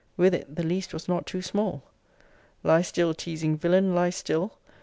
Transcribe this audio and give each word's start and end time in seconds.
With 0.17 0.33
it, 0.33 0.55
the 0.55 0.63
least 0.63 0.93
was 0.95 1.07
not 1.07 1.27
too 1.27 1.43
small. 1.43 1.83
Lie 2.63 2.81
still, 2.81 3.13
teasing 3.13 3.55
villain! 3.55 3.93
lie 3.93 4.09
still. 4.09 4.57